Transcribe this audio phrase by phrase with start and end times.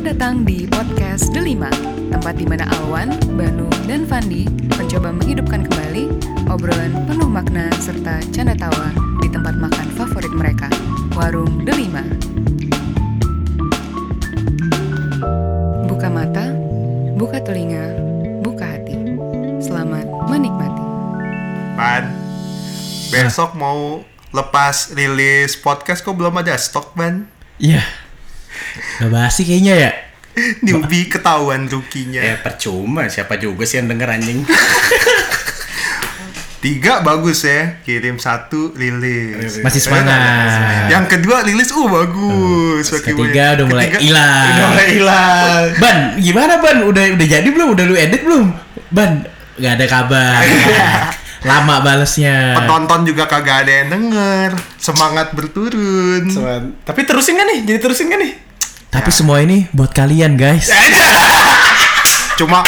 [0.00, 1.68] Selamat datang di podcast Delima,
[2.08, 4.48] tempat di mana Alwan, Banu, dan Fandi
[4.80, 6.08] mencoba menghidupkan kembali
[6.48, 10.72] obrolan penuh makna serta canda tawa di tempat makan favorit mereka,
[11.12, 12.00] Warung Delima.
[15.84, 16.48] Buka mata,
[17.20, 17.92] buka telinga,
[18.40, 18.96] buka hati.
[19.60, 20.84] Selamat menikmati.
[21.76, 22.08] Pan,
[23.12, 24.00] besok mau
[24.32, 27.28] lepas rilis podcast kok belum ada stok ban?
[27.60, 27.84] Iya.
[29.00, 29.92] Gak basi kayaknya ya.
[30.64, 32.22] Newbie ketahuan rukinya.
[32.22, 34.40] Ya percuma siapa juga sih yang denger anjing.
[36.60, 39.64] Tiga bagus ya, kirim satu rilis.
[39.64, 40.92] Masih semangat.
[40.92, 42.84] Yang kedua rilis, uh bagus.
[42.84, 43.56] Makin ketiga banyak.
[43.56, 44.44] udah mulai Ketiga, hilang.
[44.44, 45.64] Udah mulai hilang.
[45.80, 46.78] Ban, gimana Ban?
[46.84, 47.68] Udah udah jadi belum?
[47.72, 48.52] Udah lu edit belum?
[48.92, 49.24] Ban,
[49.56, 50.40] gak ada kabar.
[51.48, 52.52] Lama balesnya.
[52.60, 54.60] Penonton juga kagak ada yang denger.
[54.76, 56.28] Semangat berturun.
[56.84, 57.64] Tapi terusin kan nih?
[57.64, 58.49] Jadi terusin kan nih?
[58.90, 60.66] Tapi semua ini buat kalian guys.
[62.38, 62.66] Cuma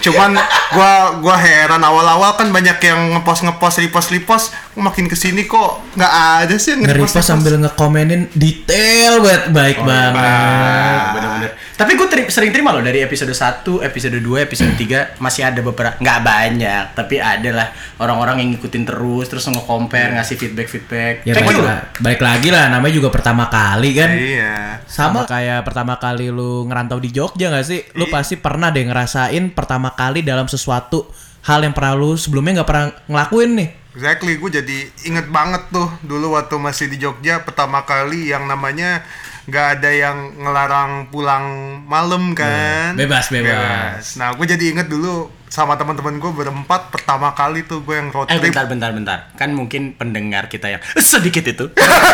[0.00, 0.32] cuman
[0.72, 1.84] gua gua heran.
[1.84, 4.46] Awal-awal kan banyak yang ngepost ngepost repost repost
[4.78, 6.12] makin ke sini kok nggak
[6.46, 10.22] ada sih yang Nge-repost sambil ngekomenin detail banget baik banget.
[10.22, 11.50] Ah, bener-bener.
[11.74, 14.74] Tapi gue sering terima loh dari episode 1, episode 2, episode
[15.18, 20.14] 3 masih ada beberapa nggak banyak, tapi ada lah orang-orang yang ngikutin terus terus nge-compare,
[20.14, 21.26] ngasih feedback-feedback.
[21.26, 21.70] Ya Thank you loh.
[21.70, 24.10] la- balik lagi lah namanya juga pertama kali kan.
[24.14, 27.82] iya Sama kayak pertama kali lu ngerantau di Jogja gak sih?
[27.94, 31.06] Lu pasti pernah deh ngerasain pertama kali dalam sesuatu
[31.46, 33.68] hal yang pernah lu sebelumnya nggak pernah ngelakuin nih.
[33.98, 34.78] Exactly, gue jadi
[35.10, 39.02] inget banget tuh dulu waktu masih di Jogja pertama kali yang namanya
[39.50, 41.42] nggak ada yang ngelarang pulang
[41.82, 42.94] malam kan?
[42.94, 44.14] bebas, bebas.
[44.14, 48.30] Nah, gue jadi inget dulu sama teman-teman gue berempat pertama kali tuh gue yang road
[48.30, 48.54] Eh trip.
[48.54, 49.18] bentar bentar bentar.
[49.34, 51.66] Kan mungkin pendengar kita yang sedikit itu.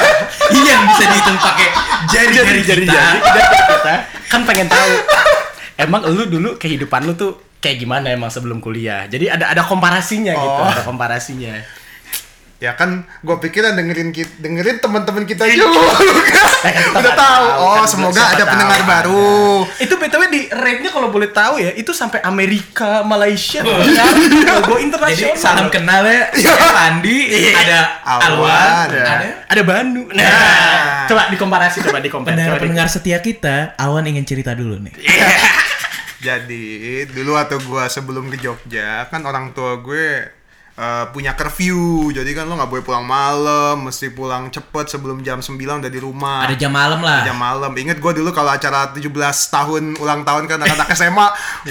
[0.64, 1.68] iya bisa dihitung pakai
[2.08, 2.96] jari-jari jari kita.
[2.96, 3.18] jari
[3.68, 3.94] kita
[4.32, 4.92] kan pengen tahu
[5.76, 10.32] emang lu dulu kehidupan lu tuh kayak gimana emang sebelum kuliah jadi ada ada komparasinya
[10.32, 10.68] gitu Oh.
[10.68, 11.56] ada komparasinya
[12.62, 15.68] Ya kan, gue pikir dengerin dengerin teman-teman kita juga.
[16.64, 17.44] kita Udah tahu.
[17.44, 18.48] tahu, Oh, kan, semoga ada tahu.
[18.48, 19.36] pendengar baru.
[19.76, 23.84] itu btw di rate-nya kalau boleh tahu ya itu sampai Amerika Malaysia Oh.
[23.84, 24.06] ya
[24.62, 26.30] go Jadi internasional salam kenal ya.
[26.32, 27.16] Saya Andi,
[27.52, 29.02] ada Alwan, Alwan, ya.
[29.04, 33.76] ada ada Banu nah coba dikomparasi coba dikomparasi pendengar-pendengar setia kita.
[33.76, 34.94] Alwan ingin cerita dulu nih.
[36.24, 40.24] Jadi dulu waktu gua sebelum ke Jogja kan orang tua gue
[40.74, 42.08] eh, punya curfew.
[42.10, 46.00] Jadi kan lo nggak boleh pulang malam, mesti pulang cepet sebelum jam 9 udah di
[46.00, 46.48] rumah.
[46.48, 47.22] Ada jam malam lah.
[47.28, 47.70] jam malam.
[47.76, 49.04] Ingat gue dulu kalau acara 17
[49.52, 51.26] tahun ulang tahun kan anak-anak SMA,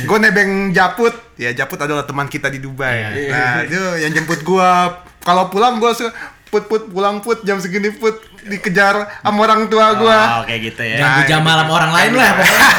[0.05, 1.17] gue nebeng Japut.
[1.35, 3.27] Ya Japut adalah teman kita di Dubai.
[3.33, 5.01] Nah, itu yang jemput gua.
[5.23, 6.13] Kalau pulang gua suka
[6.53, 8.13] put put pulang put jam segini put
[8.45, 10.17] dikejar sama orang tua gua.
[10.37, 11.49] oh kayak gitu ya Ganggu jam gitu.
[11.49, 12.69] malam orang lain lah pokoknya.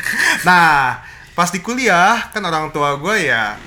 [0.46, 0.70] nah,
[1.34, 3.58] pas di kuliah kan orang tua gue ya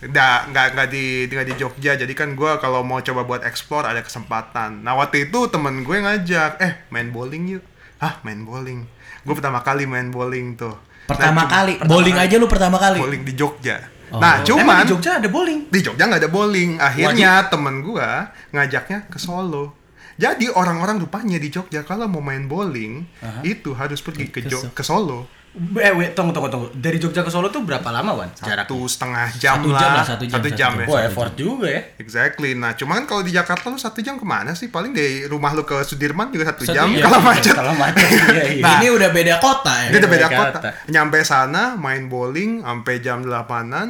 [0.00, 1.92] nggak nggak nggak di nggak di Jogja.
[1.94, 4.80] Jadi kan gue kalau mau coba buat explore ada kesempatan.
[4.80, 7.64] Nah waktu itu temen gue ngajak eh main bowling yuk.
[7.98, 8.86] Ah main bowling?
[9.20, 10.78] Gue pertama kali main bowling tuh.
[11.04, 12.24] Pertama Nah, kali, pertama bowling kali.
[12.24, 12.98] aja lu pertama kali.
[13.00, 13.76] bowling di Jogja.
[14.08, 14.16] Oh.
[14.16, 15.60] nah Emang cuman di Jogja ada bowling?
[15.68, 16.70] di Jogja nggak ada bowling.
[16.78, 18.10] Akhirnya temen gua
[18.50, 19.74] ngajaknya ke Solo.
[20.14, 23.02] Jadi orang-orang rupanya di Jogja kalau mau main bowling
[23.42, 26.96] itu harus pergi ke, Ke Jo- So- ke Solo eh wait, tunggu tunggu tunggu dari
[26.96, 30.04] Jogja ke Solo tuh berapa lama Wan jaraknya satu setengah jam Satu lah jam lah,
[30.04, 30.72] satu jam, satu jam, jam.
[30.78, 34.24] ya Wah effort juga ya exactly nah cuman kalau di Jakarta lu satu jam ke
[34.24, 37.02] mana sih paling dari rumah lu ke Sudirman juga satu Satu jam jam.
[37.02, 38.62] kalau macet kalau macet iya, iya.
[38.64, 38.78] Nah.
[38.78, 39.88] Ini udah beda kota ya.
[39.88, 40.58] Dia udah beda Jakarta.
[40.58, 43.88] kota nyampe sana main bowling sampai jam 8an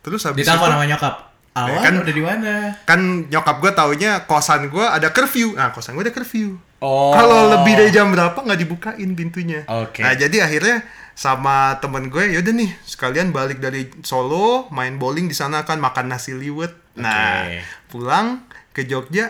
[0.00, 1.14] terus habis Ditelepon sama nyokap.
[1.50, 2.52] Alwan kan- udah di mana?
[2.84, 7.10] kan nyokap gue taunya kosan gue ada curfew nah kosan gue ada curfew Oh.
[7.10, 9.66] kalau lebih dari jam berapa nggak dibukain pintunya?
[9.66, 9.98] Oke.
[9.98, 15.34] nah jadi akhirnya sama temen gue yaudah nih sekalian balik dari Solo main bowling di
[15.34, 16.70] sana kan makan nasi liwet.
[16.94, 17.50] Nah
[17.90, 19.26] pulang ke Jogja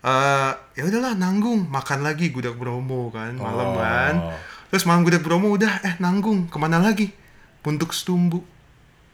[0.00, 1.66] eh ya udahlah nanggung.
[1.66, 3.76] Makan lagi gudeg Bromo kan malam Oh.
[3.76, 4.14] kan.
[4.70, 6.46] Terus malam gudeg Bromo udah eh nanggung.
[6.46, 7.10] Ke mana lagi?
[7.66, 8.46] Untuk setumbu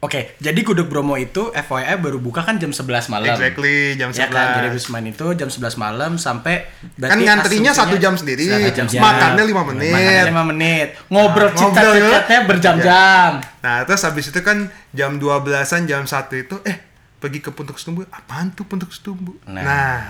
[0.01, 3.29] Oke, jadi Gudeg Bromo itu FYI baru buka kan jam 11 malam.
[3.29, 6.65] exactly jam Ya 11 kan, jadi main itu jam 11 malam sampai
[6.97, 8.97] kan ngantrinya satu jam sendiri Satu jam.
[8.97, 10.89] makannya lima menit Makannya 5 menit.
[11.07, 12.49] Ngobrol Nah, ngobrol cicat-cicatnya ya.
[12.49, 13.31] berjam-jam.
[13.61, 14.59] Nah, terus habis itu kan
[14.91, 16.77] jam 12-an, jam 1 itu eh
[17.21, 18.09] pergi ke Puntuk Setumbu.
[18.09, 19.37] Apaan tuh Puntuk Setumbu?
[19.45, 19.61] Nah.
[19.61, 20.01] Nah,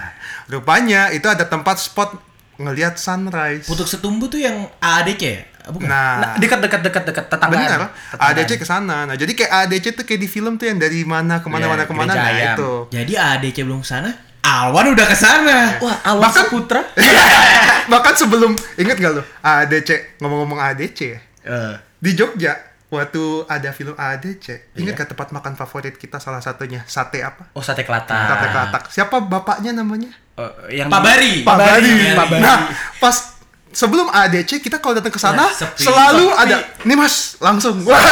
[0.47, 2.15] rupanya itu ada tempat spot
[2.57, 3.67] ngelihat sunrise.
[3.67, 5.43] Putuk Setumbu tuh yang ADC ya?
[5.63, 5.85] Bukan.
[5.85, 7.61] Nah, Nah, dekat-dekat dekat-dekat tetanggaan.
[7.61, 7.81] benar.
[8.09, 8.37] Tetanggaan.
[8.39, 8.97] ADC ke sana.
[9.05, 11.71] Nah, jadi kayak ADC tuh kayak di film tuh yang dari mana ke mana Iya,
[11.71, 12.11] mana ke mana.
[12.11, 12.55] Gereja Nah, Ayam.
[12.55, 12.71] itu.
[12.91, 14.11] Jadi ADC belum ke sana.
[14.41, 15.57] Alwan udah ke sana.
[15.79, 16.81] Wah, Alwan Bahkan- Saputra.
[17.93, 21.21] Bahkan sebelum inget gak lo ADC ngomong-ngomong ADC ya.
[21.43, 22.57] Eh, Di Jogja,
[22.89, 24.99] waktu ada film ADC, ingat Iya.
[24.99, 26.81] gak tempat makan favorit kita salah satunya?
[26.85, 27.53] Sate apa?
[27.53, 28.17] oh sate kelatak.
[28.27, 28.83] Sate kelatak.
[28.89, 30.09] Siapa bapaknya namanya?
[30.35, 31.45] Eh, yang Pak Bari.
[31.45, 31.93] Pak Bari.
[32.11, 32.41] Pak Bari.
[32.41, 32.59] Nah,
[32.97, 33.30] pas
[33.71, 35.83] sebelum ADC kita kalau datang ke sana Wah, sepi.
[35.83, 36.43] selalu Sepi.
[36.43, 37.81] ada nih Mas, langsung.
[37.83, 37.95] Wah.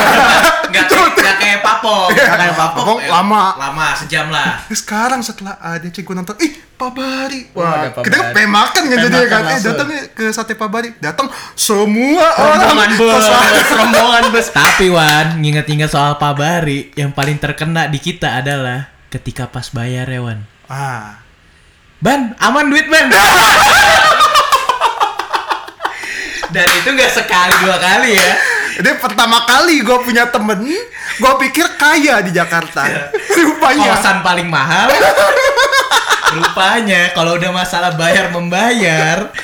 [0.68, 2.12] Nggak kayak, nggak kayak papong.
[2.12, 2.84] Iya, Nggak kayak papong.
[2.84, 3.42] Papong Eh, lama.
[3.56, 4.60] Lama, sejam lah.
[4.68, 7.40] Sekarang setelah ADC gue nonton, ih Pak Bari.
[7.50, 9.16] Oh, ada Wah, Pak kita kan pengen makan kan jadi kan.
[9.16, 9.68] Eh, langsung.
[9.72, 10.88] datang nih ke sate Pak Bari.
[10.98, 13.00] Datang semua rombongan orang.
[13.00, 13.24] bus,
[13.72, 14.46] rombongan bus.
[14.50, 20.04] Tapi Wan, nginget-inget soal Pak Bari, yang paling terkena di kita adalah ketika pas bayar
[20.04, 20.44] ya Wan.
[20.68, 21.24] Ah.
[21.98, 23.08] Ban, aman duit ban.
[26.48, 28.32] Dan itu nggak sekali dua kali ya.
[28.78, 30.62] Jadi pertama kali gue punya temen,
[31.18, 33.10] gue pikir kaya di Jakarta.
[33.34, 33.98] Rupanya.
[33.98, 34.86] Kosan paling mahal.
[36.38, 39.34] Rupanya kalau udah masalah bayar membayar,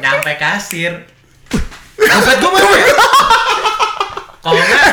[0.00, 1.04] nyampe kasir.
[1.98, 2.94] Dompet gue mana ya?
[4.38, 4.92] Kalau nggak,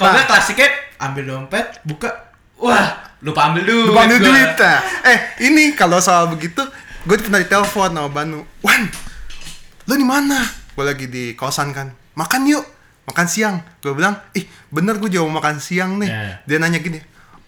[0.00, 0.68] kalau nggak klasiknya
[0.98, 2.10] ambil dompet, buka,
[2.58, 3.86] wah lupa ambil duit.
[3.92, 4.26] Lupa ambil gua.
[4.26, 4.50] duit.
[4.58, 4.80] Nah.
[5.06, 6.64] Eh, ini kalau soal begitu,
[7.06, 8.42] gue pernah ditelepon sama Banu.
[8.64, 8.88] Wan,
[9.86, 10.59] lu di mana?
[10.74, 11.92] Gue lagi di kosan kan.
[12.14, 12.64] Makan yuk,
[13.10, 13.56] makan siang.
[13.82, 16.10] Gue bilang, ih bener gue mau makan siang nih.
[16.10, 16.22] Ya.
[16.46, 16.98] Dia nanya gini,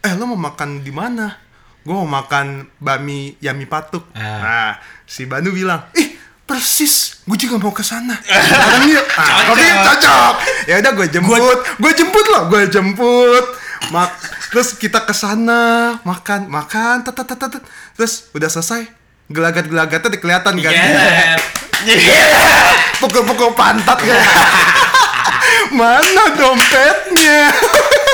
[0.03, 1.39] eh lu mau makan di mana?
[1.83, 4.07] Gue mau makan bami yami patuk.
[4.15, 4.39] Ah.
[4.43, 4.73] Nah,
[5.07, 8.19] si Banu bilang, ih persis, gue juga mau ke sana.
[8.27, 9.07] Bareng yuk.
[9.19, 10.35] Ah, oke, cocok.
[10.67, 13.47] Ya udah gue jemput, gue jemput loh, gue jemput.
[13.91, 14.11] Mak,
[14.55, 17.63] terus kita ke sana makan, makan, tet, tet, tet,
[17.99, 18.87] terus udah selesai,
[19.27, 20.71] gelagat-gelagatnya udah kelihatan kan?
[20.71, 21.35] Iya.
[23.03, 24.15] Pukul-pukul pantat kan?
[25.79, 27.51] Mana dompetnya?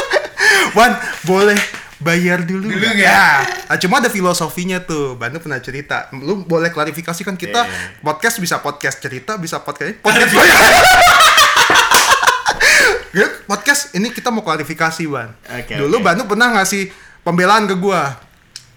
[0.76, 1.58] Wan, boleh
[1.98, 2.86] bayar dulu, Dulu?
[2.94, 3.42] Ya.
[3.66, 5.12] Nah, cuma ada filosofinya tuh.
[5.14, 6.08] Bantu pernah cerita.
[6.14, 8.00] Lu boleh klarifikasi kan kita Iya.
[8.00, 10.56] podcast bisa podcast cerita, bisa podcast podcast bayar.
[13.08, 15.32] Ya, podcast ini kita mau klarifikasi, Ban.
[15.50, 16.04] Oke, Dulu oke.
[16.04, 18.14] Banu pernah ngasih pembelaan ke gua.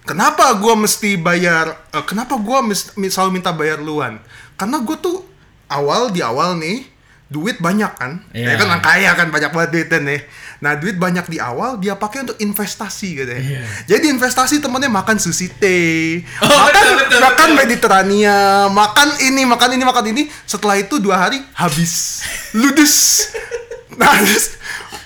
[0.02, 4.18] Kenapa gua mesti bayar eh, kenapa gua mis- mi- selalu minta bayar luan?
[4.56, 5.28] Karena gua tuh
[5.72, 6.92] awal di awal nih
[7.32, 8.20] duit banyak kan.
[8.36, 8.54] Iya.
[8.54, 10.22] Ya kan orang kaya kan banyak banget duitnya nih.
[10.62, 13.40] Nah, duit banyak di awal dia pakai untuk investasi gitu ya.
[13.40, 13.62] Iya.
[13.88, 17.60] Jadi investasi temennya makan sushi teh, Oh, makan betul, betul, makan betul.
[17.64, 18.38] Mediterania,
[18.68, 20.24] makan ini, makan ini, makan ini.
[20.44, 22.22] Setelah itu dua hari habis,
[22.52, 22.96] ludes.
[23.92, 24.58] Nah, terus,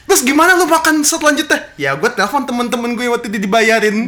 [0.07, 1.67] terus gimana lu makan selanjutnya?
[1.75, 4.07] Ya gue telepon temen-temen gue waktu itu dibayarin.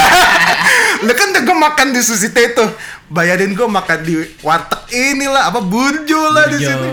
[1.04, 2.72] lu kan udah gue makan di sushi teh tuh.
[3.12, 6.90] Bayarin gue makan di warteg inilah apa burjo lah di sini.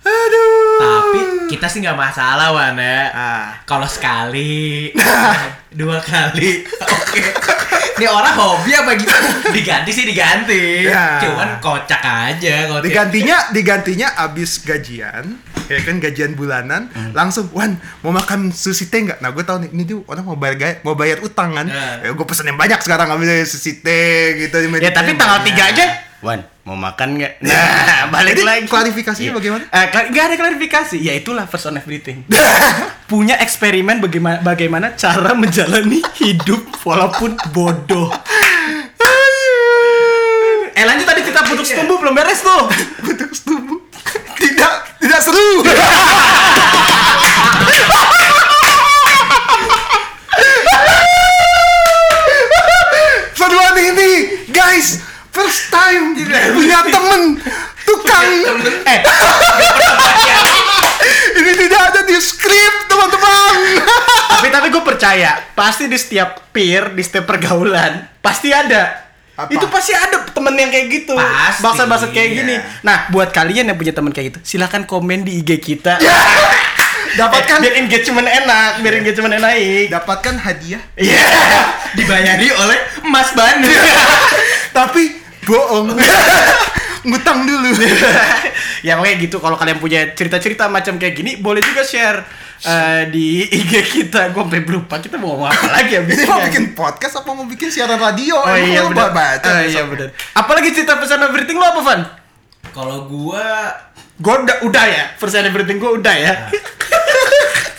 [0.00, 0.76] Aduh.
[0.76, 3.08] Tapi kita sih nggak masalah Wan ya.
[3.10, 3.46] Ah.
[3.64, 4.92] Kalau sekali,
[5.72, 7.22] dua kali, oke.
[7.94, 9.14] Ini orang hobi apa gitu?
[9.48, 10.82] Diganti sih diganti.
[10.84, 11.22] Ya.
[11.22, 17.16] Cuman kocak aja tiap- digantinya digantinya abis gajian ya kan gajian bulanan Hmm.
[17.16, 17.72] langsung wan
[18.02, 20.92] mau makan sushi teh nggak nah gue tahu nih ini tuh orang mau bayar mau
[20.92, 22.04] bayar utang kan Ya.
[22.04, 25.40] ya gue pesen yang banyak sekarang ambil sushi teh gitu Ya tapi tanggal.
[25.40, 25.84] 3 aja
[26.24, 27.32] Wan, mau makan nggak?
[27.44, 28.64] Nah, balik Jadi, lagi.
[28.64, 29.36] klarifikasinya Iya.
[29.36, 29.64] bagaimana?
[29.68, 30.96] Eh, kla- nggak ada klarifikasi.
[30.98, 32.24] Ya itulah first on everything.
[33.12, 38.08] Punya eksperimen bagaimana bagaimana cara menjalani hidup walaupun bodoh.
[40.74, 42.72] Eh lanjut tadi kita putus tumbuh belum beres tuh.
[43.04, 43.78] Bentuk tubuh
[44.34, 45.60] tidak tidak seru
[53.34, 54.10] Seruan ini
[54.48, 55.02] guys
[55.34, 56.14] first time
[56.54, 57.22] punya temen
[57.84, 58.28] tukang
[58.86, 58.98] Eh,
[61.34, 63.54] ini tidak ada di skrip teman-teman
[64.30, 69.06] tapi tapi gue percaya pasti di setiap peer di setiap pergaulan pasti ada.
[69.34, 69.50] Apa?
[69.50, 71.18] Itu pasti ada temen yang kayak gitu.
[71.58, 72.38] Bangsat-bangsat kayak iya.
[72.38, 72.54] gini.
[72.86, 75.98] Nah, buat kalian yang punya temen kayak gitu, silahkan komen di IG kita.
[77.18, 79.86] dapatkan biar engagement enak, biar engagement naik.
[79.90, 81.22] dapatkan hadiah Iya.
[81.94, 83.70] dibayari oleh Mas Banu.
[84.76, 85.14] tapi
[85.46, 85.94] bohong
[87.04, 87.68] ngutang dulu
[88.86, 92.24] ya kayak gitu kalau kalian punya cerita-cerita macam kayak gini boleh juga share
[92.64, 94.32] eh, di IG kita.
[94.32, 97.44] Gue sampai lupa kita mau ngomong apa lagi ya ini mau bikin podcast apa mau
[97.44, 99.12] bikin siaran radio Oh iya benar.
[99.12, 100.08] baca Oh, iya benar.
[100.32, 102.00] Apalagi cerita pesan everything lo apa, Van?
[102.72, 103.44] Kalau gua
[104.14, 105.04] Gue udah udah ya.
[105.18, 106.34] Pesan everything gue udah ya.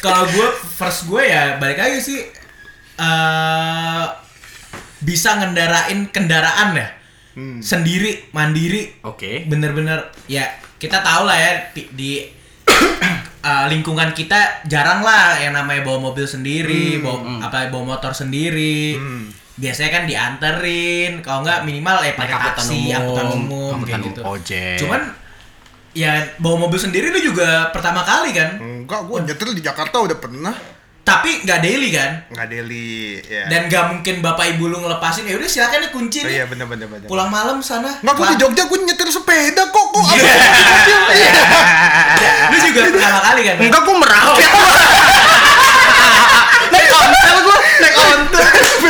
[0.06, 2.20] kalau gue first gue ya balik lagi sih
[2.96, 4.06] eh
[5.02, 6.88] bisa ngendarain kendaraan ya
[7.60, 9.44] sendiri mandiri Oke.
[9.46, 10.48] bener-bener ya
[10.80, 12.12] kita tahu lah ya di, di,
[13.50, 18.96] eh, lingkungan kita jarang lah yang namanya bawa mobil sendiri bawa apa bawa motor sendiri
[19.56, 24.08] biasanya kan dianterin kalau nggak minimal ya pakai angkutan taksi umum, angkutan umum angkutan kayak
[24.12, 24.78] gitu ojek.
[24.84, 25.02] cuman
[25.96, 26.12] ya
[26.44, 28.60] bawa mobil sendiri lu juga pertama kali kan?
[28.60, 30.54] Enggak, gua nyetir di Jakarta udah pernah.
[31.06, 32.26] Tapi nggak daily kan?
[32.28, 33.46] Nggak daily, ya.
[33.46, 35.24] Dan nggak mungkin bapak ibu lu ngelepasin.
[35.24, 37.06] Ya udah silakan nih kunci Oh, iya bener bener bener.
[37.06, 37.94] Pulang malam sana.
[38.02, 39.86] Enggak, gua di Jogja gua nyetir sepeda kok.
[39.88, 40.26] Kok Iya.
[40.26, 41.14] apa?
[41.16, 41.30] Iya.
[42.50, 43.56] Lu juga pertama kali kan?
[43.62, 44.50] Enggak gua merakyat.
[46.72, 48.42] naik ontel gua, naik ontel.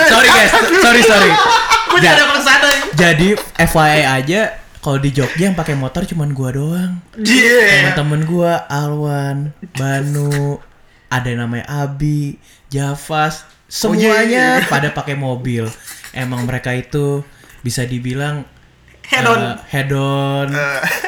[0.05, 1.31] Sorry guys, sorry sorry.
[1.86, 2.67] Gua Ja- jadi ada sana.
[2.95, 3.27] Jadi
[3.60, 4.39] FYI aja
[4.79, 6.91] kalau di Jogja yang pakai motor cuman gua doang.
[7.17, 7.91] Iya.
[7.91, 10.57] Temen-temen gua Alwan, Banu,
[11.15, 12.36] ada yang namanya Abi,
[12.67, 15.63] Javas, semuanya pada pakai mobil.
[16.12, 17.24] Emang mereka itu
[17.60, 18.43] bisa dibilang
[19.05, 19.38] Head on.
[19.38, 20.50] eh, head on,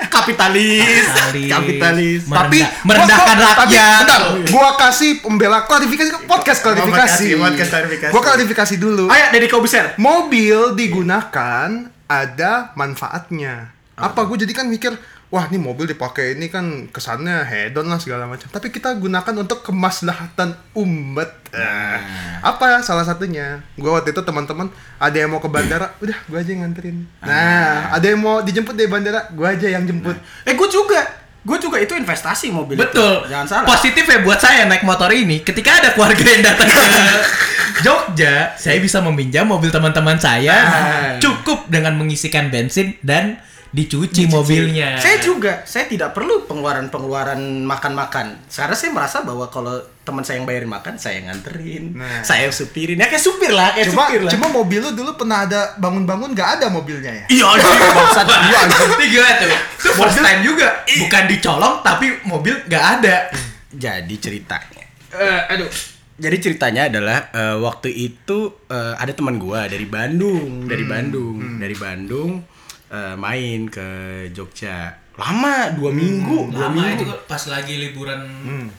[0.08, 1.02] Kapitalis.
[1.10, 2.22] kapitalis, Kapitalis.
[2.24, 4.00] Tapi merendah- merendahkan gua- gua- tapi, rakyat.
[4.00, 7.26] bentar, gua kasih pembela klarifikasi podcast klarifikasi.
[7.34, 8.12] Oh, podcast klarifikasi.
[8.14, 9.06] Gua klarifikasi dulu.
[9.10, 9.98] Ayo dari kau besar.
[9.98, 11.68] Mobil digunakan
[12.06, 13.74] ada manfaatnya.
[13.94, 14.94] Apa gue jadi kan mikir,
[15.28, 18.48] wah ini mobil dipakai ini kan kesannya hedon lah segala macam.
[18.48, 21.30] Tapi kita gunakan untuk kemaslahatan umat.
[21.50, 21.98] Eh,
[22.40, 23.60] apa salah satunya?
[23.74, 26.98] Gue waktu itu teman-teman ada yang mau ke bandara, udah gue aja yang nganterin.
[27.20, 30.16] Nah, ada yang mau dijemput dari bandara, gue aja yang jemput.
[30.44, 31.02] Eh gua juga.
[31.44, 32.76] Gua juga itu investasi mobil.
[32.76, 32.84] itu.
[32.84, 33.24] Betul.
[33.26, 33.66] Jangan salah.
[33.66, 35.40] Positif ya buat saya naik motor ini.
[35.42, 36.76] Ketika ada keluarga yang datang ke
[37.78, 41.16] Jogja, saya bisa meminjam mobil teman-teman saya Ah.
[41.18, 43.38] cukup dengan mengisikan bensin dan
[43.70, 44.96] dicuci, mobilnya.
[44.96, 48.48] Saya juga, saya tidak perlu pengeluaran-pengeluaran makan-makan.
[48.48, 52.24] Karena saya merasa bahwa kalau teman saya yang bayarin makan, saya yang nganterin, Nah.
[52.24, 52.96] saya yang supirin.
[52.96, 54.32] Ya kayak supir lah, kayak Cuma, supir lah.
[54.32, 57.26] cuma mobil lu dulu pernah ada bangun-bangun gak ada mobilnya ya?
[57.28, 57.48] Iya,
[57.98, 58.26] bangsat.
[58.26, 58.88] Iya, anjing.
[58.88, 59.50] Itu gimana tuh?
[59.78, 60.68] Itu first time juga.
[60.88, 63.16] Bukan dicolong tapi mobil nggak ada.
[63.70, 65.70] Jadi ceritanya, eh, aduh.
[66.18, 71.76] Jadi ceritanya adalah eh, waktu itu eh, ada teman gua dari Bandung, dari Bandung, dari
[71.76, 72.42] Bandung
[72.90, 73.88] eh, main ke
[74.32, 74.96] Jogja.
[75.18, 77.02] Lama, dua minggu, dua Lama minggu.
[77.02, 78.22] itu pas lagi liburan,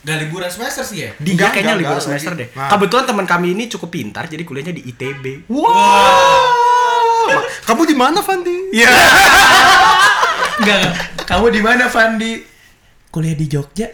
[0.06, 1.10] nggak liburan semester sih ya?
[1.18, 2.42] Dia Enggak, kayaknya enggak, libur enggak, semester lagi.
[2.46, 2.48] deh.
[2.54, 2.68] Nah.
[2.70, 5.50] Kebetulan teman kami ini cukup pintar, jadi kuliahnya di ITB.
[5.50, 7.42] Wow.
[7.66, 8.70] Kamu di mana, Fandi?
[8.70, 8.86] Iya.
[10.62, 10.86] Enggak,
[11.26, 12.32] kamu di mana Fandi?
[13.10, 13.90] Kuliah di Jogja.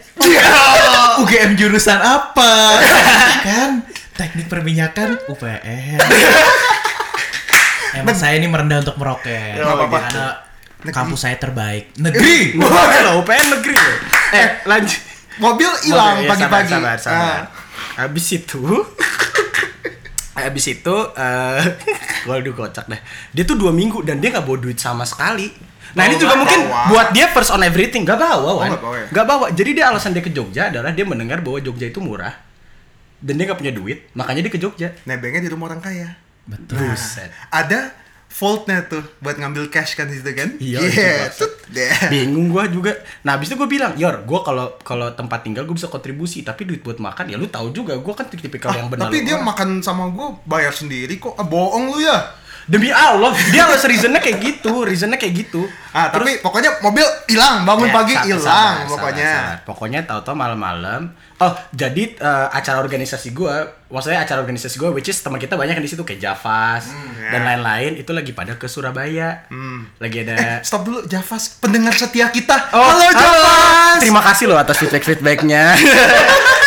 [1.25, 2.77] UGM jurusan apa?
[3.47, 3.81] kan
[4.13, 5.97] teknik perminyakan UPN.
[7.95, 9.55] Emang saya ini merendah untuk meroket.
[9.55, 9.99] Nggak apa-apa.
[10.05, 11.95] Karena kampus saya terbaik.
[11.95, 12.53] Negeri.
[12.55, 13.75] Wah, lo UPN negeri.
[14.31, 15.01] Eh, lanjut.
[15.35, 16.71] Mobil hilang Mobil, ya, pagi-pagi.
[16.71, 17.35] Sabar, sabar, sabar.
[17.35, 17.43] Ah.
[17.97, 18.61] Habis itu
[20.35, 21.63] Habis itu eh
[22.27, 22.99] waduh kocak deh.
[23.31, 25.47] Dia tuh dua minggu dan dia nggak bawa duit sama sekali.
[25.95, 26.87] Nah ini Oh, juga nggak mungkin bawa.
[26.91, 28.67] buat dia first on everything nggak bawa, Wan.
[28.67, 29.07] nggak bawa ya?
[29.11, 29.45] Nggak bawa.
[29.51, 32.35] Jadi dia alasan dia ke Jogja adalah dia mendengar bahwa Jogja itu murah
[33.17, 34.91] dan dia nggak punya duit, makanya dia ke Jogja.
[35.03, 36.19] Nebengnya di rumah orang kaya.
[36.45, 36.77] Betul.
[36.79, 37.29] Buset.
[37.49, 37.93] Ada
[38.29, 40.59] vaultnya tuh buat ngambil cash kan situ kan?
[40.59, 41.31] Iya, Yeah.
[41.31, 41.87] Set, deh.
[42.09, 42.91] Bingung gua juga.
[43.23, 46.63] Nah, habis itu gue bilang, "Yor, gua kalau kalau tempat tinggal gue bisa kontribusi, tapi
[46.63, 49.79] duit buat makan ya lu tahu juga, gua kan tipikal yang benar." Tapi dia makan
[49.79, 51.33] sama gue bayar sendiri kok.
[51.33, 52.17] Ah, bohong lu ya.
[52.65, 55.69] Demi Allah, dia harus reasonnya kayak gitu, reasonnya kayak gitu.
[55.93, 59.29] Ah, tapi pokoknya mobil hilang, bangun Ya, pagi hilang pokoknya.
[59.29, 59.65] sabar, sabar.
[59.69, 61.01] Pokoknya tahu-tahu malam-malam.
[61.45, 65.77] Oh, jadi eh, acara organisasi gua, maksudnya acara organisasi gua which is teman kita banyak
[65.77, 67.37] di situ kayak Javas ya.
[67.37, 69.45] dan lain-lain itu lagi pada ke Surabaya.
[70.01, 72.73] Lagi ada Stop dulu, Javas, pendengar setia kita.
[72.73, 74.01] Oh, halo, Javas.
[74.01, 75.63] Terima kasih loh atas feedback-feedbacknya.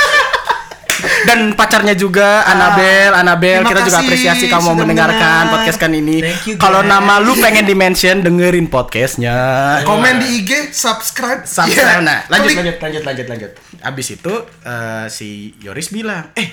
[1.28, 5.52] Dan pacarnya juga Anabel, Anabel terima kita juga apresiasi kamu mendengarkan mendengar.
[5.60, 6.16] podcast kan ini.
[6.56, 9.36] Kalau nama lu pengen di mention dengerin podcastnya.
[9.84, 11.44] Komen di IG, subscribe.
[11.44, 12.00] Subscribe.
[12.00, 12.00] Iya.
[12.00, 12.56] Nah, lanjut, Klik.
[12.56, 13.50] lanjut, lanjut, lanjut, lanjut.
[13.84, 16.48] Abis itu eh, si Yoris bilang, eh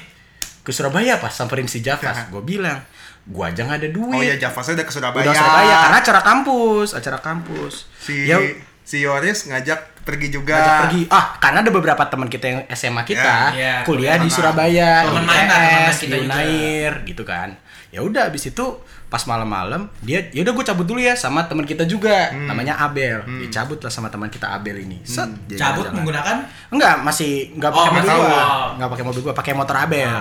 [0.65, 2.27] ke Surabaya pas samperin si Javas.
[2.27, 2.83] Gue bilang,
[3.31, 4.17] gua aja nggak ada duit.
[4.17, 5.23] Oh ya, Javasnya udah ke Surabaya.
[5.23, 7.73] Udah Surabaya karena acara kampus, acara kampus.
[7.95, 8.43] si Ya,
[8.83, 10.53] si Yoris ngajak pergi juga.
[10.53, 11.01] ngajak pergi.
[11.09, 15.19] Ah, karena ada beberapa teman kita yang SMA kita Ya, ya, kuliah di Surabaya, teman
[15.19, 15.45] di main
[15.91, 16.17] kita di juga.
[16.23, 17.49] Unair, gitu kan.
[17.89, 18.65] Ya udah abis itu
[19.05, 22.45] pas malam-malam dia ya udah gue cabut dulu ya sama teman kita juga Hmm.
[22.45, 23.23] namanya Abel.
[23.23, 24.99] Dia cabut lah sama teman kita Abel ini.
[25.01, 25.93] Set, dia Cabut jalan-jalan.
[25.95, 26.37] menggunakan
[26.69, 28.19] Enggak, masih enggak Oh, pakai mobil masih.
[28.19, 28.35] gua.
[28.35, 28.67] Oh.
[28.75, 30.13] Enggak pakai mobil gua, pakai motor Abel.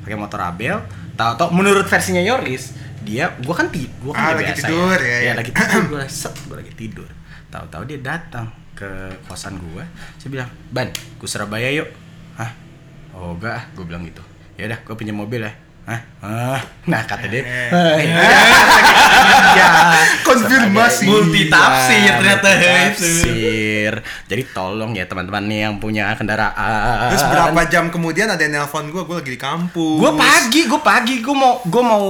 [0.00, 0.76] Pakai motor Abel.
[1.14, 2.64] Tahu-tahu menurut versinya Yoris,
[3.00, 5.32] dia gua kan ti gua kan Ah, ya lagi biasa tidur, ya, ya.
[5.34, 7.08] lagi tidur gua set, gua lagi tidur.
[7.48, 8.90] Tahu-tahu dia datang ke
[9.26, 9.86] kosan gua.
[10.18, 11.88] Saya bilang, "Ban, ke Surabaya yuk."
[12.34, 12.50] Hah?
[13.14, 14.20] Oh, enggak, ah, gua bilang gitu.
[14.58, 15.52] Ya udah, gua pinjam mobil ya.
[15.84, 16.00] Hah?
[16.20, 16.60] Ah.
[16.90, 17.70] Nah, kata dia, Eh.
[17.72, 18.18] "Ah, iya."
[20.24, 21.06] Konfirmasi.
[21.06, 22.48] Multi tafsir ternyata.
[22.50, 23.92] Tafsir.
[24.28, 27.12] Jadi tolong ya teman-teman nih yang punya kendaraan.
[27.12, 29.98] Terus berapa jam kemudian ada yang nelpon gue, gue lagi di kampus.
[30.00, 32.04] Gue pagi, gue pagi, gue mau, gue mau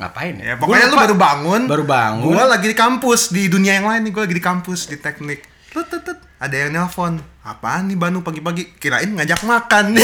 [0.00, 0.44] ngapain ya?
[0.44, 1.62] Ya, pokoknya Gua lu baru bangun.
[1.68, 2.32] Baru bangun.
[2.32, 5.49] Gue lagi di kampus di dunia yang lain nih, gue lagi di kampus di teknik.
[5.70, 6.18] Tut, tut, tut.
[6.36, 8.74] ada yang nelpon apaan nih Banu pagi-pagi?
[8.74, 9.94] Kirain ngajak makan.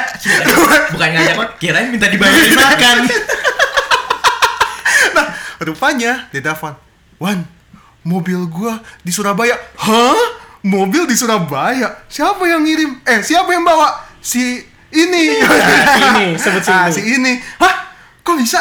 [0.94, 2.96] Bukan ngajak kirain minta dibayarin makan.
[5.14, 5.26] nah
[5.58, 6.74] rupanya dia telepon
[7.16, 7.42] Wan
[8.02, 9.54] mobil gua di Surabaya.
[9.80, 10.18] Hah?
[10.62, 12.02] Mobil di Surabaya?
[12.06, 13.02] Siapa yang ngirim?
[13.02, 14.02] Eh siapa yang bawa?
[14.20, 15.22] Si ini.
[16.06, 16.92] Ini, sebut si Ah, ini.
[16.92, 17.32] si ini.
[17.58, 17.74] Hah?
[18.20, 18.58] Kok bisa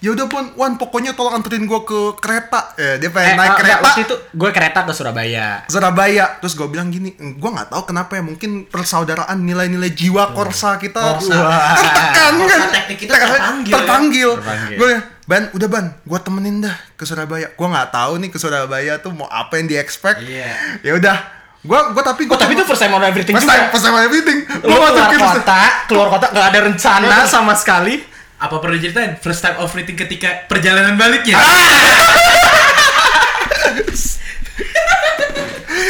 [0.00, 3.56] ya udah pun Wan pokoknya tolong anterin gua ke kereta eh, dia pengen naik ah,
[3.56, 5.48] kereta waktu itu gue kereta ke Surabaya.
[5.66, 10.76] Surabaya terus gue bilang gini gue nggak tahu kenapa ya mungkin persaudaraan nilai-nilai jiwa korsa
[10.76, 11.36] kita Korsa.
[11.76, 13.76] tertekan Korsa kan teknik kita Tertekan, terpanggil ya.
[13.76, 14.76] terpanggil, Terpanggil.
[14.76, 14.90] gue
[15.26, 19.12] ban udah ban gue temenin dah ke Surabaya gue nggak tahu nih ke Surabaya tuh
[19.12, 20.80] mau apa yang di expect Iya.
[20.80, 21.16] ya udah
[21.60, 23.52] gue gue tapi Oh, gue tapi itu first time on everything first juga.
[23.54, 27.52] time first time on everything Lu Gua keluar kota, keluar kota nggak ada rencana sama
[27.52, 28.00] sekali.
[28.40, 29.20] Apa perlu diceritain?
[29.20, 31.36] First time of reading ketika perjalanan baliknya.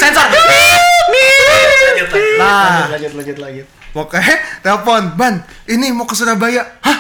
[0.03, 0.27] Sensor.
[2.41, 2.91] Nah.
[2.91, 3.67] lanjut lanjut lanjut.
[3.91, 6.67] Pokoknya telepon, Ban, ini mau ke Surabaya.
[6.83, 6.99] Hah?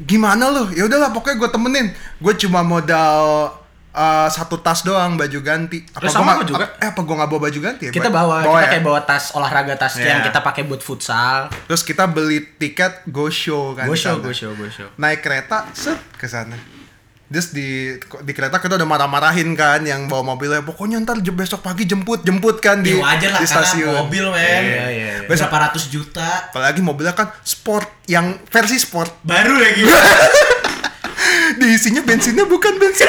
[0.00, 0.72] Gimana lu?
[0.76, 1.86] Ya udahlah, pokoknya gue temenin.
[2.20, 3.52] Gue cuma modal
[3.94, 5.86] uh, satu tas doang baju ganti.
[5.86, 6.66] Terus sama gua juga.
[6.82, 7.82] Eh, apa gue nggak bawa baju ganti?
[7.88, 7.92] ya?
[7.94, 8.68] Kita bawa, kita ya?
[8.74, 10.18] kayak bawa tas olahraga tas Iya.
[10.18, 11.48] yang kita pakai buat futsal.
[11.70, 13.86] Terus kita beli tiket go show kan.
[13.86, 14.90] Go show, go show, go show.
[14.98, 16.58] Naik kereta, set ke sana.
[17.24, 20.62] Terus di di kereta kita udah marah-marahin kan yang bawa mobilnya.
[20.62, 24.06] Pokoknya ntar besok pagi jemput jemput kan di, Ya wajar lah di stasiun.
[24.06, 24.38] mobil men.
[24.38, 24.84] Iya, iya,
[25.18, 25.26] iya.
[25.26, 26.52] Berapa ratus juta.
[26.52, 29.24] Apalagi mobilnya kan sport yang versi sport.
[29.26, 29.82] Baru lagi.
[31.56, 33.06] Diisinya bensinnya bukan bensin.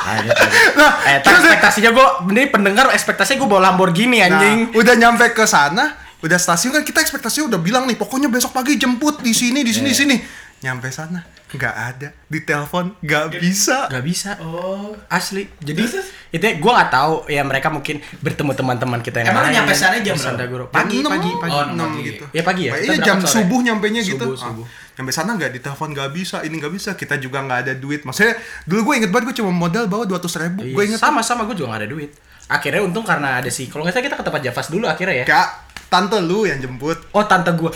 [0.00, 0.72] Lanjut, lanjut.
[0.74, 4.58] Nah, Eh, tak terus- ekspektasinya gue, ini pendengar ekspektasinya gue bawa Lamborghini anjing.
[4.68, 8.50] Nah, udah nyampe ke sana, udah stasiun kan kita ekspektasinya udah bilang nih, pokoknya besok
[8.50, 10.16] pagi jemput di sini, di sini, di sini.
[10.60, 12.08] Nyampe sana, nggak ada.
[12.26, 13.86] Di telepon, nggak bisa.
[13.86, 14.34] Gak bisa.
[14.40, 14.92] Oh.
[15.06, 15.46] Asli.
[15.56, 16.08] Jadi terus?
[16.30, 19.54] Itu gue nggak tahu ya mereka mungkin bertemu teman-teman kita yang Emang lain.
[19.58, 20.46] nyampe sana jam berapa?
[20.46, 20.64] guru.
[20.68, 21.52] Pagi, Jam pagi, enam, pagi.
[21.52, 22.02] Oh, enam pagi.
[22.06, 22.24] gitu.
[22.30, 22.72] Ya pagi ya.
[22.76, 23.34] Iya jam sore.
[23.36, 24.24] subuh nyampenya gitu.
[24.24, 24.66] Subuh, Ah, subuh.
[24.94, 26.90] Nyampe sana nggak ditelepon nggak bisa, ini nggak bisa.
[26.94, 28.00] Kita juga nggak ada duit.
[28.02, 30.62] Maksudnya dulu gue inget banget gue cuma modal bawa dua ratus ribu.
[30.62, 32.10] Iya, Gue inget sama sama gue juga gak ada duit.
[32.46, 35.24] Akhirnya untung karena ada si kalau nggak salah kita ke tempat Javas dulu akhirnya ya.
[35.24, 35.48] kak
[35.90, 37.10] tante lu yang jemput.
[37.10, 37.66] Oh tante gue.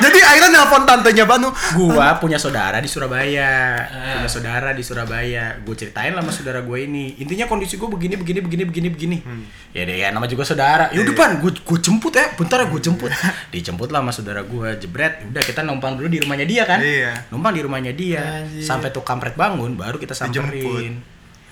[0.00, 1.52] Jadi akhirnya nelpon tantenya Banu.
[1.76, 3.76] gua punya saudara di Surabaya.
[3.84, 4.16] Ah.
[4.16, 5.60] Punya saudara di Surabaya.
[5.60, 7.20] Gue ceritain lah sama saudara gue ini.
[7.20, 9.16] Intinya kondisi gue begini begini begini begini begini.
[9.20, 9.44] Hmm.
[9.70, 10.88] Ya deh ya nama juga saudara.
[10.90, 11.20] Ya udah Iya.
[11.20, 12.32] pan, gue gue jemput ya.
[12.32, 13.10] Bentar ya gue jemput.
[13.52, 14.68] Dijemput lah sama saudara gue.
[14.80, 15.28] Jebret.
[15.28, 16.80] Udah kita numpang dulu di rumahnya dia kan.
[16.80, 17.28] Iya.
[17.28, 18.24] Numpang di rumahnya dia.
[18.40, 18.64] Anjir.
[18.64, 20.48] Sampai tuh kampret bangun baru kita Dijemput.
[20.64, 20.94] samperin.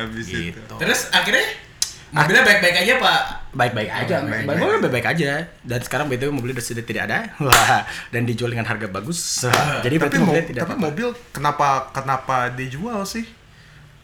[0.01, 0.57] Habis itu.
[0.57, 0.75] Gitu.
[0.81, 1.68] Terus akhirnya
[2.11, 3.21] mobilnya baik-baik aja pak.
[3.51, 4.47] baik-baik aja, baik-baik.
[4.47, 5.31] baik-baik baik-baik aja.
[5.61, 9.43] Dan sekarang BTW mobilnya sudah sudah tidak ada, wah, dan dijual dengan harga bagus.
[9.43, 10.85] Wah, Jadi Tapi, berarti mo- mobilnya tidak tapi apa-apa.
[10.85, 13.25] mobil kenapa kenapa dijual sih?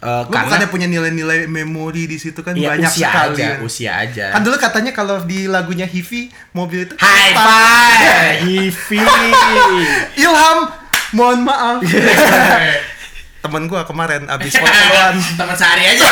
[0.01, 3.35] Eh, Lu bukannya punya nilai-nilai memori di situ kan Iya, banyak usia sekali.
[3.35, 4.27] aja, usia aja.
[4.31, 9.01] Kan dulu katanya kalau di lagunya Hivi mobil itu High five, Hivi.
[10.19, 10.59] Ilham,
[11.11, 11.81] mohon maaf.
[13.43, 15.15] Temen gua kemarin abis fotoan.
[15.37, 16.05] Teman sehari aja.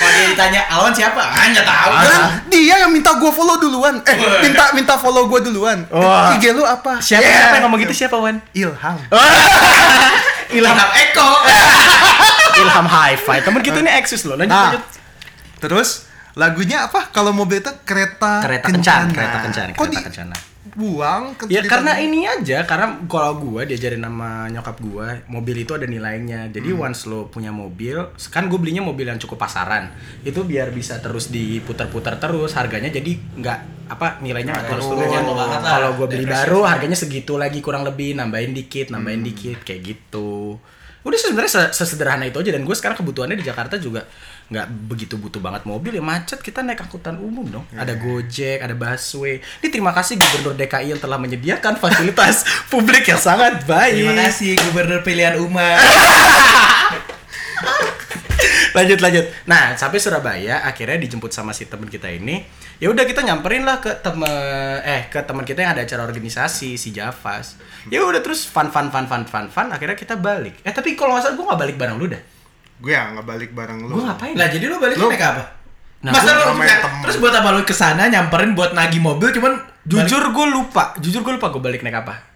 [0.00, 1.20] Kalau dia ditanya Alwan siapa?
[1.20, 1.92] Hanya tahu.
[1.92, 4.00] Kan dia yang minta gua follow duluan.
[4.02, 5.84] Eh, minta minta follow gua duluan.
[5.86, 6.32] Wah.
[6.34, 6.96] IG lu apa?
[6.98, 7.36] Siapa, Yeah.
[7.38, 8.40] siapa yang ngomong gitu siapa Wan?
[8.50, 8.96] Ilham.
[10.56, 11.28] Ilham Eko.
[12.60, 13.42] Ilham High Five.
[13.42, 14.34] Temen kita ini eksis loh.
[14.34, 14.82] Lanjut Nah, lanjut.
[15.60, 17.10] terus lagunya apa?
[17.10, 20.36] Kalau mobil itu kereta Kereta kencan, kereta kencan, Kok kereta di kencana.
[20.70, 21.34] Buang?
[21.34, 25.84] ke- Ya karena ini aja, karena kalau gua diajarin sama nyokap gua, mobil itu ada
[25.84, 26.46] nilainya.
[26.46, 26.84] Jadi Hmm.
[26.84, 27.96] once lo punya mobil,
[28.28, 29.88] kan gue belinya mobil yang cukup pasaran.
[30.20, 35.02] Itu biar bisa terus diputar-putar terus, harganya jadi nggak apa nilainya nggak terus turun.
[35.02, 35.70] jatuh banget lah.
[35.72, 39.28] Kalau gua beli baru harganya segitu lagi kurang lebih, nambahin dikit, nambahin Hmm.
[39.28, 40.60] dikit kayak gitu.
[41.00, 42.50] Udah sebenarnya se- sesederhana itu aja.
[42.52, 44.04] Dan gue sekarang kebutuhannya di Jakarta juga
[44.50, 45.94] nggak begitu butuh banget mobil.
[45.94, 47.64] Ya macet kita naik angkutan umum dong.
[47.70, 47.82] Iya.
[47.82, 49.38] ada Gojek ada busway.
[49.60, 53.96] Ini terima kasih Gubernur DKI yang telah menyediakan fasilitas publik yang sangat baik.
[53.96, 55.80] Terima kasih Gubernur pilihan umat.
[58.76, 59.24] lanjut lanjut.
[59.46, 62.42] Nah sampai Surabaya akhirnya dijemput sama si teman kita ini.
[62.80, 64.30] Ya udah kita nyamperin lah ke temen
[64.80, 67.60] eh ke teman kita yang ada acara organisasi si Javas.
[67.92, 70.64] Ya udah terus fun fun fun fun fun fun akhirnya kita balik.
[70.64, 72.22] Eh tapi kalau nggak salah gue nggak balik bareng lu dah.
[72.80, 74.00] Gue ya nggak balik bareng lu.
[74.00, 74.34] gue ngapain?
[74.34, 75.44] Lah jadi lu balik Lu- naik apa?
[76.00, 76.56] Nah, Masa lu
[77.04, 80.96] terus buat apa lu ke sana nyamperin buat nagih mobil cuman jujur gue lupa.
[80.96, 82.30] Jujur gue lupa gue balik naik apa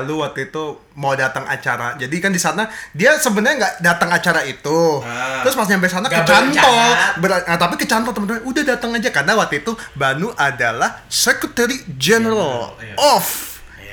[0.00, 1.94] Lu waktu itu mau datang acara.
[1.94, 4.98] Jadi kan di sana dia sebenarnya nggak datang acara itu.
[5.00, 5.42] Ah.
[5.42, 6.74] Terus pas nyampe sana kecantol.
[7.18, 8.42] Ber- nah, tapi kecantol teman-teman.
[8.44, 12.94] Udah datang aja karena waktu itu Banu adalah Secretary General Iya.
[12.98, 13.49] of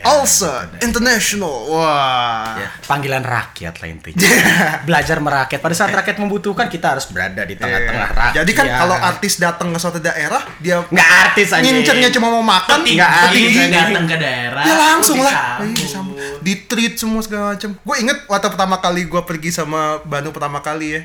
[0.08, 1.68] Alsa International.
[1.68, 2.56] Wah.
[2.56, 4.24] Ya, panggilan rakyat lah intinya.
[4.88, 5.60] Belajar merakyat.
[5.60, 8.34] Pada saat rakyat membutuhkan, kita harus berada di tengah-tengah rakyat.
[8.40, 11.62] Jadi kan kalau artis datang ke suatu daerah, dia nggak artis aja.
[11.62, 13.52] ngincernya cuma mau makan, Nggak artis.
[13.68, 14.64] datang ke daerah.
[14.64, 15.60] Ya langsung lah.
[15.62, 16.00] Iya,
[16.40, 17.76] di treat semua segala macam.
[17.76, 21.02] Gue inget waktu pertama kali gue pergi sama Banu pertama kali ya,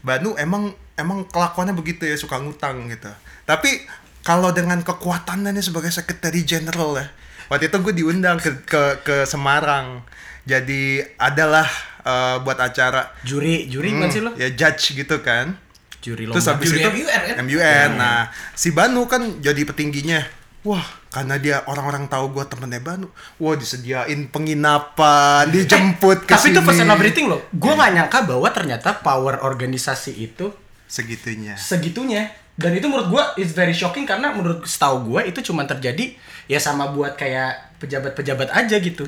[0.00, 3.12] Banu emang emang kelakuannya begitu ya suka ngutang gitu.
[3.44, 3.84] Tapi
[4.24, 7.06] kalau dengan kekuatannya sebagai sekretari jenderal ya,
[7.48, 10.02] waktu itu gue diundang ke ke, ke Semarang.
[10.46, 11.66] Jadi adalah
[12.06, 14.30] eh, buat acara Juri, juri bukan sih lo?
[14.38, 15.58] ya judge gitu kan.
[15.98, 16.38] Juri lomba.
[16.38, 17.34] Terus habis Juri itu MUN kan?
[17.42, 17.90] MUN.
[17.98, 20.22] Nah, si Banu kan jadi petingginya.
[20.62, 23.10] Wah, karena dia orang-orang tahu gua temennya Banu.
[23.42, 26.82] Wah, disediain penginapan, dijemput ke Tapi itu sini.
[26.86, 27.42] and everything loh.
[27.54, 30.50] Gue nggak nyangka bahwa ternyata power organisasi itu
[30.86, 31.58] segitunya.
[31.58, 32.30] segitunya.
[32.56, 36.16] Dan itu menurut gue is very shocking karena menurut setahu gue itu cuma terjadi
[36.48, 39.04] ya sama buat kayak pejabat-pejabat aja gitu.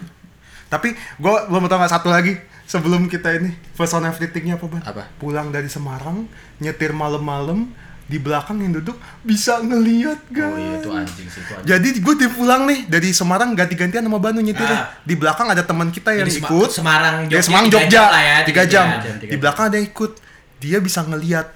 [0.68, 2.36] Tapi gua belum tahu nggak satu lagi
[2.68, 4.82] sebelum kita ini first on everythingnya apa Ban?
[4.84, 5.08] Apa?
[5.16, 6.28] Pulang dari Semarang,
[6.60, 7.72] nyetir malam-malam,
[8.08, 10.52] di belakang yang duduk bisa ngeliat guys.
[10.52, 11.68] Oh iya itu anjing sih itu anjing.
[11.68, 14.76] Jadi gue pulang nih dari Semarang ganti-gantian sama Banu nyetirnya.
[14.76, 14.84] Ah.
[15.04, 16.68] Di belakang ada teman kita yang Jadi ikut.
[16.68, 17.92] Semarang, Ya, Jogja, Semarang tiga Jogja.
[17.92, 18.86] jam lah ya, tiga tiga jam.
[19.00, 20.12] jam, tiga Di belakang ada yang ikut.
[20.58, 21.46] Dia bisa ngeliat.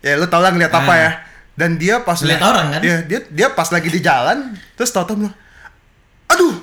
[0.00, 0.98] Ya lu tau lah ngeliat apa Ah.
[0.98, 1.10] ya.
[1.52, 2.80] Dan dia pas liat- orang kan?
[2.80, 5.34] Dia dia dia pas lagi di jalan terus tau-tau bilang,
[6.26, 6.54] aduh,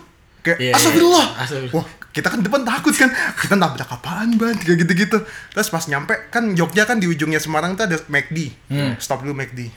[0.42, 1.26] kayak Iya, iya, astagfirullah.
[1.38, 1.76] astagfirullah.
[1.76, 5.16] Wah kita kan depan takut kan kita nabrak apaan ban kayak gitu-gitu
[5.48, 8.94] terus pas nyampe kan Jogja kan di ujungnya Semarang tuh ada McD Hmm.
[8.98, 9.70] stop dulu McD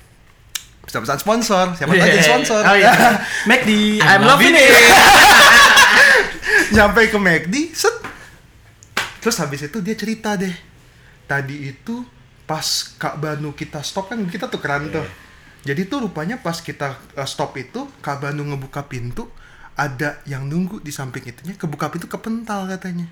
[0.81, 2.88] bisa pesan sponsor siapa tahu jadi sponsor Oh iya.
[3.44, 4.73] McD, I'm, I'm loving loving it.
[6.73, 7.94] nyampe ke McD set
[9.20, 10.51] terus habis itu dia cerita deh
[11.27, 12.01] tadi itu
[12.50, 12.66] pas
[12.98, 15.06] Kak Banu kita stop kan kita tukeran tuh.
[15.62, 19.30] Jadi tuh rupanya pas kita uh, stop itu Kak Banu ngebuka pintu
[19.78, 23.06] ada yang nunggu di samping itunya kebuka pintu kepental katanya.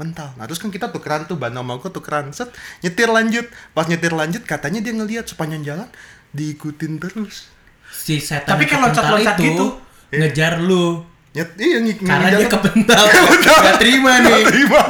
[0.00, 0.32] Pental.
[0.40, 2.48] Nah terus kan kita tukeran tuh Banu sama gue tukeran set
[2.80, 3.44] nyetir lanjut.
[3.76, 5.88] Pas nyetir lanjut katanya dia ngelihat sepanjang jalan
[6.32, 7.52] diikutin terus.
[7.92, 9.76] Si setan Tapi kan loncat-loncat gitu.
[10.08, 11.04] ngejar lu.
[11.34, 13.04] Nyet, iya ng- Karena dia kepental.
[13.42, 14.30] Gak terima nih.
[14.30, 14.80] Nggak terima.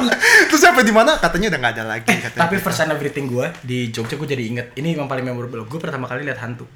[0.45, 2.41] Terus sampai di mana katanya udah nggak ada lagi katanya.
[2.45, 5.65] Tapi first and everything gue di Jogja gue jadi inget ini yang paling memorable.
[5.65, 6.69] Gue pertama kali lihat hantu.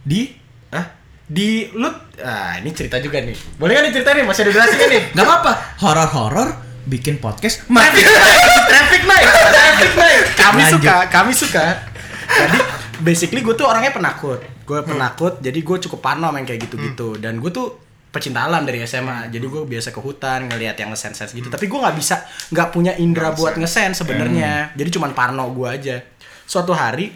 [0.00, 0.32] Di?
[0.72, 0.88] Hah?
[1.22, 1.84] Di lu
[2.18, 3.36] ah ini cerita juga nih.
[3.54, 4.24] Boleh kan diceritain nih?
[4.24, 5.02] Masih ada durasinya nih.
[5.16, 5.52] Gak apa-apa.
[5.78, 6.48] Horor-horor
[6.86, 8.00] bikin podcast Traffic mati.
[8.00, 10.24] night, traffic night, traffic night.
[10.34, 10.80] Kami Lanjut.
[10.80, 11.64] suka, kami suka.
[12.26, 12.58] Jadi
[12.98, 14.40] basically gue tuh orangnya penakut.
[14.64, 17.16] Gue penakut, jadi gue cukup parno main kayak gitu-gitu.
[17.16, 19.28] Dan gue tuh pecinta alam dari SMA.
[19.28, 21.48] Jadi gue biasa ke hutan ngelihat yang ngesense gitu.
[21.48, 24.72] Tapi gue nggak bisa, nggak punya indera buat ngesense sebenarnya.
[24.72, 25.96] Jadi cuman parno gue aja.
[26.44, 27.12] Suatu hari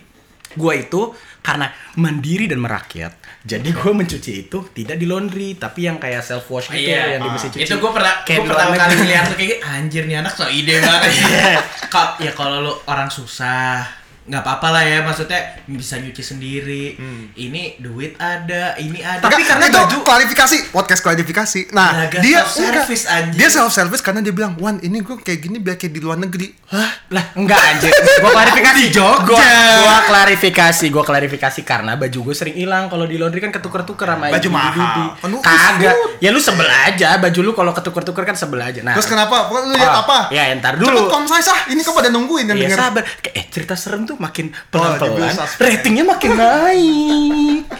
[0.53, 1.01] gue itu
[1.41, 3.17] karena mandiri dan merakyat.
[3.43, 7.27] Jadi gue mencuci itu tidak di laundry, tapi yang kayak self wash gitu Iya, yang
[7.27, 7.67] di mesin cuci.
[7.67, 11.11] itu gue pernah gue pertama kali ngeliat lu kayak anjir nih anak so ide banget
[11.93, 13.83] Kok ya kalau lu orang susah
[14.23, 16.95] nggak apa-apa lah ya maksudnya bisa nyuci sendiri
[17.35, 21.61] ini duit ada ini ada Tapi karena itu baju- klarifikasi, podcast klarifikasi.
[21.71, 23.17] Nah, Belaga dia self-service, enggak.
[23.19, 23.37] anjing.
[23.37, 26.17] Dia self service karena dia bilang, "Wan, ini gue kayak gini biar kayak di luar
[26.17, 26.91] negeri." Hah?
[27.09, 27.91] Lah, enggak anjir.
[28.19, 28.79] Gua klarifikasi.
[28.79, 29.27] Di Jogja.
[29.27, 29.43] Gua,
[29.81, 34.29] gua klarifikasi, gua klarifikasi karena baju gue sering hilang kalau di laundry kan ketuker-tuker sama
[34.29, 34.55] Baju ibu-ibu.
[34.55, 35.19] mahal.
[35.19, 35.93] Penuh Kagak.
[35.93, 36.19] isut.
[36.19, 38.81] Ya lu sebel aja, baju lu kalau ketuker-tuker kan sebel aja.
[38.81, 38.95] Nah.
[38.95, 39.51] Terus kenapa?
[39.51, 40.19] Lu lihat Oh, apa?
[40.31, 41.09] Ya, ntar Cepet dulu.
[41.09, 41.67] komsai sah.
[41.67, 42.79] Ini kan pada nungguin dan Iya denger.
[42.81, 43.03] sabar.
[43.19, 45.69] Kayak, Eh cerita serem tuh makin Oh, pelan-pelan, suspend.
[45.71, 47.63] ratingnya makin naik.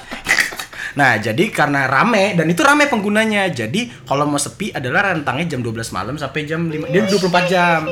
[0.93, 3.49] Nah, jadi karena rame dan itu rame penggunanya.
[3.49, 6.93] Jadi kalau mau sepi adalah rentangnya jam 12 malam sampai jam 5.
[6.93, 7.89] Dia 24 jam.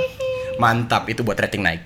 [0.61, 1.81] Mantap itu buat rating naik.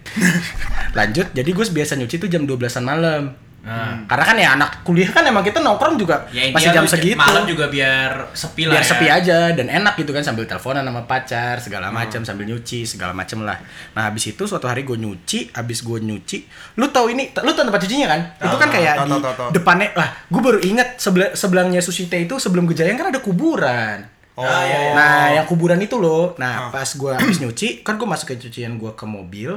[0.98, 3.30] Lanjut, jadi gue biasa nyuci tuh jam 12-an malam.
[3.64, 4.04] Nah.
[4.04, 7.42] Karena kan ya anak kuliah kan emang kita nongkrong juga ya masih jam segitu malam
[7.44, 8.90] juga biar sepi lah biar ya.
[8.92, 11.96] sepi aja dan enak gitu kan sambil teleponan sama pacar segala Hmm.
[11.96, 13.56] macam sambil nyuci segala macam lah
[13.90, 16.44] nah habis itu suatu hari gue nyuci habis gue nyuci
[16.76, 19.34] lu tahu ini lu tahu tempat cucinya kan itu kan kayak tahu, di tahu, tahu,
[19.34, 19.48] tahu.
[19.50, 24.12] depannya lah gue baru inget sebelah sebelahnya sushi teh itu sebelum Gejayang kan ada kuburan
[24.34, 24.42] Oh.
[24.42, 24.92] Ah, iya, iya.
[24.92, 26.34] Nah, yang kuburan itu loh.
[26.36, 26.70] Nah, Ah.
[26.74, 29.54] pas gue habis nyuci, kan gue masukin cucian gue ke mobil,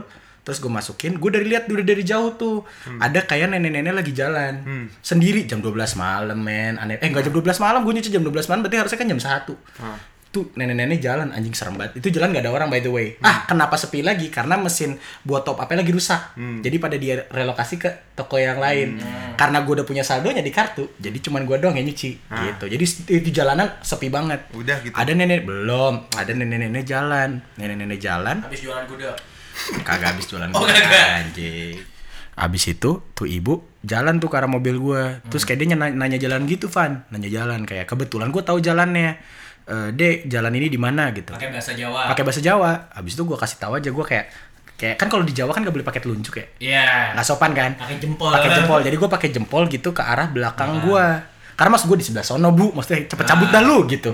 [0.48, 3.04] terus gue masukin, gue dari lihat udah dari jauh tuh, Hmm.
[3.04, 4.64] ada kayak nenek-nenek lagi jalan
[4.98, 6.80] sendiri jam 12 malam, men.
[6.80, 6.96] Aneh.
[6.98, 9.60] Eh, enggak jam 12 malam, gue nyuci jam 12 malam, berarti harusnya kan jam 1
[9.78, 10.00] Ah.
[10.28, 12.00] Tuh nenek-nenek jalan anjing serem banget.
[12.00, 13.16] Itu jalan gak ada orang by the way.
[13.20, 14.28] Ah, kenapa sepi lagi?
[14.28, 16.36] Karena mesin buat top up lagi rusak.
[16.36, 19.00] Jadi pada dia relokasi ke toko yang lain.
[19.36, 22.66] Karena gue udah punya saldonya di kartu, jadi cuman gue doang yang nyuci gitu.
[22.68, 22.84] Jadi
[23.20, 24.52] di jalanan sepi banget.
[24.52, 24.94] Udah gitu.
[24.94, 27.30] Ada nenek belum, ada nenek-nenek jalan.
[27.56, 29.16] Nenek-nenek jalan habis jualan gudeg
[29.82, 31.26] kagak habis jualan Oh, kagak.
[31.26, 31.78] anjing.
[32.34, 35.20] Abis itu tuh ibu jalan tuh ke arah mobil gua.
[35.26, 37.02] Terus kayak dia nanya, nanya jalan gitu, Van.
[37.10, 39.17] Nanya jalan kayak kebetulan gua tahu jalannya.
[39.65, 41.34] "Eh, Dek, jalan ini di mana gitu.
[41.34, 42.08] Pakai bahasa Jawa.
[42.13, 42.72] Pakai bahasa Jawa.
[42.93, 44.26] Habis itu gue kasih tahu aja gue kayak
[44.78, 46.46] kayak kan kalau di Jawa kan gak boleh pakai telunjuk ya.
[46.62, 46.88] Iya.
[47.17, 47.76] Nggak sopan kan?
[47.76, 48.32] Pakai jempol.
[48.32, 48.80] Pakai jempol.
[48.80, 51.20] Jadi gue pakai jempol gitu ke arah belakang gua.
[51.58, 54.13] Karena mas gue di sebelah sono bu, maksudnya cepet cabut dah lu gitu.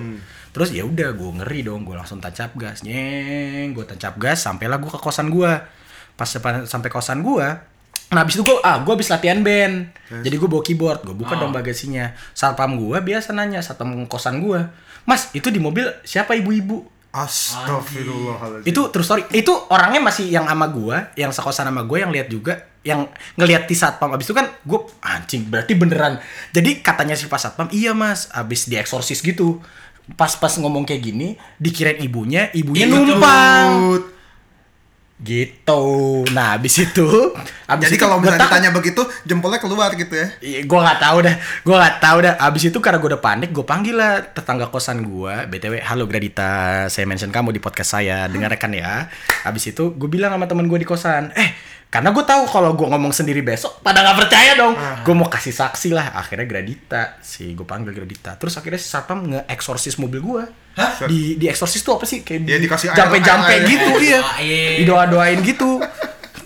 [0.53, 4.77] Terus ya udah gue ngeri dong, gue langsung tancap gas, nyeng, gue tancap gas, sampailah
[4.77, 5.65] gue ke kosan gua.
[6.13, 6.29] Pas
[6.69, 7.65] sampai kosan gua,
[8.13, 9.89] nah abis itu gue ah gue abis latihan band,
[10.21, 12.13] jadi gue bawa keyboard, gue buka dong bagasinya.
[12.37, 14.69] Satpam gua biasa nanya, satpam kosan gua,
[15.09, 16.93] mas itu di mobil siapa ibu-ibu?
[17.13, 18.65] Astagfirullahaladzim.
[18.65, 22.25] itu true story itu orangnya masih yang sama gua yang sekosan sama gua yang lihat
[22.25, 23.05] juga yang
[23.37, 26.17] ngelihat di satpam abis itu kan gua anjing berarti beneran
[26.49, 29.61] jadi katanya si pas satpam iya mas abis dieksorsis gitu
[30.19, 34.03] pas pas ngomong kayak gini dikirain ibunya ibunya numpang
[35.23, 35.81] gitu
[36.35, 37.07] nah abis itu
[37.63, 40.27] abis Jadi itu kalau misalnya ditanya begitu, jempolnya keluar gitu ya.
[40.43, 42.33] Iya, gue nggak tahu dah, gue nggak tahu dah.
[42.37, 46.85] Abis itu karena gue udah panik, gue panggil lah tetangga kosan gue, btw, halo Gradita,
[46.91, 49.07] saya mention kamu di podcast saya, dengarkan ya.
[49.47, 51.55] Abis itu gue bilang sama temen gue di kosan, eh,
[51.87, 54.73] karena gue tahu kalau gue ngomong sendiri besok, pada nggak percaya dong.
[55.05, 56.13] Gue mau kasih saksi lah.
[56.19, 58.35] Akhirnya Gradita, si gue panggil Gradita.
[58.35, 60.43] Terus akhirnya si satpam nge-eksorsis mobil gue.
[60.73, 61.05] Hah?
[61.05, 62.21] Di di eksorsis tuh apa sih?
[62.21, 63.69] Kayak Ya, di dikasih air- jampe-jampe air- air.
[63.69, 64.19] gitu, iya.
[64.81, 65.77] Didoa-doain gitu.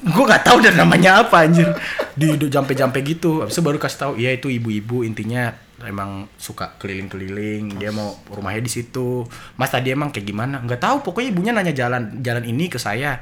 [0.04, 1.68] Gue nggak tahu dan namanya apa anjir.
[2.14, 3.42] Di di jampe-jampe gitu.
[3.42, 7.76] Habis itu baru kasih tahu iya itu ibu-ibu intinya emang suka keliling-keliling.
[7.76, 9.24] Dia mau rumahnya di situ.
[9.54, 10.60] Mas tadi emang kayak gimana?
[10.60, 13.20] Nggak tahu pokoknya ibunya nanya jalan jalan ini ke saya.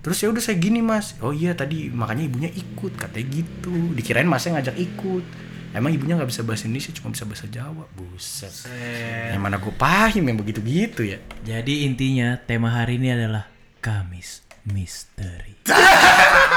[0.00, 1.14] Terus ya udah saya gini mas.
[1.20, 3.72] Oh iya tadi makanya ibunya ikut katanya gitu.
[3.92, 5.24] Dikirain masnya ngajak ikut
[5.72, 7.84] emang ibunya nggak bisa bahasa Indonesia cuma bisa bahasa Jawa.
[7.96, 8.52] Buset.
[9.32, 11.18] Yang mana gue paham yang begitu-gitu ya.
[11.44, 13.48] Jadi intinya tema hari ini adalah
[13.80, 15.66] Kamis Misteri.